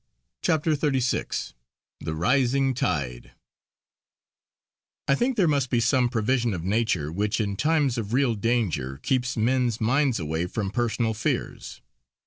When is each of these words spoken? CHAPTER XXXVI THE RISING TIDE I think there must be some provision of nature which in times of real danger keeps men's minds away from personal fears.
CHAPTER 0.41 0.75
XXXVI 0.75 1.53
THE 1.99 2.15
RISING 2.15 2.73
TIDE 2.73 3.33
I 5.07 5.13
think 5.13 5.37
there 5.37 5.47
must 5.47 5.69
be 5.69 5.79
some 5.79 6.09
provision 6.09 6.55
of 6.55 6.63
nature 6.63 7.11
which 7.11 7.39
in 7.39 7.55
times 7.55 7.99
of 7.99 8.11
real 8.11 8.33
danger 8.33 8.97
keeps 9.03 9.37
men's 9.37 9.79
minds 9.79 10.19
away 10.19 10.47
from 10.47 10.71
personal 10.71 11.13
fears. 11.13 11.81